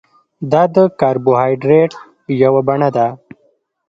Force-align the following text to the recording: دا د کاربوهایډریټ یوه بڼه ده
دا 0.51 0.61
د 0.75 0.77
کاربوهایډریټ 0.99 1.91
یوه 2.43 2.61
بڼه 2.67 2.89
ده 2.95 3.07